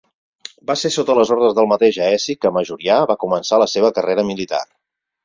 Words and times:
Va 0.69 0.75
ser 0.83 0.89
sota 0.93 1.15
les 1.19 1.33
ordres 1.35 1.53
del 1.59 1.69
mateix 1.71 1.99
Aeci 2.05 2.35
que 2.45 2.51
Majorià 2.55 2.97
va 3.13 3.17
començar 3.25 3.61
la 3.65 3.69
seva 3.75 3.93
carrera 3.99 4.25
militar. 4.31 4.63